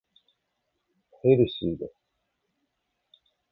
[1.21, 1.93] ヘルシーです。